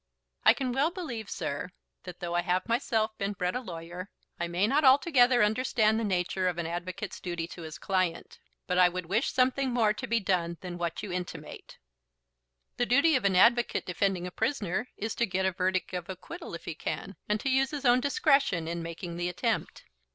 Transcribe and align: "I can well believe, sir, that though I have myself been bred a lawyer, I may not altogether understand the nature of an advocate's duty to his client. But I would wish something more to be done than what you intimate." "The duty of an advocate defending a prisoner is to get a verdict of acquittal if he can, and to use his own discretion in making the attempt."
"I 0.43 0.55
can 0.55 0.71
well 0.71 0.89
believe, 0.89 1.29
sir, 1.29 1.69
that 2.05 2.21
though 2.21 2.33
I 2.33 2.41
have 2.41 2.67
myself 2.67 3.15
been 3.19 3.33
bred 3.33 3.55
a 3.55 3.61
lawyer, 3.61 4.09
I 4.39 4.47
may 4.47 4.65
not 4.65 4.83
altogether 4.83 5.43
understand 5.43 5.99
the 5.99 6.03
nature 6.03 6.47
of 6.47 6.57
an 6.57 6.65
advocate's 6.65 7.19
duty 7.19 7.45
to 7.49 7.61
his 7.61 7.77
client. 7.77 8.39
But 8.65 8.79
I 8.79 8.89
would 8.89 9.05
wish 9.05 9.31
something 9.31 9.69
more 9.69 9.93
to 9.93 10.07
be 10.07 10.19
done 10.19 10.57
than 10.61 10.79
what 10.79 11.03
you 11.03 11.11
intimate." 11.11 11.77
"The 12.77 12.87
duty 12.87 13.15
of 13.15 13.25
an 13.25 13.35
advocate 13.35 13.85
defending 13.85 14.25
a 14.25 14.31
prisoner 14.31 14.87
is 14.97 15.13
to 15.13 15.27
get 15.27 15.45
a 15.45 15.51
verdict 15.51 15.93
of 15.93 16.09
acquittal 16.09 16.55
if 16.55 16.65
he 16.65 16.73
can, 16.73 17.15
and 17.29 17.39
to 17.39 17.49
use 17.51 17.69
his 17.69 17.85
own 17.85 17.99
discretion 17.99 18.67
in 18.67 18.81
making 18.81 19.17
the 19.17 19.29
attempt." 19.29 19.83